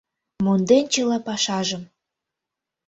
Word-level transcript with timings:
Монден 0.43 0.85
чыла 0.93 1.17
пашажым 1.27 1.83